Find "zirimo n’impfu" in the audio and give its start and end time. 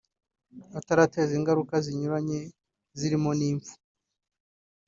2.99-3.73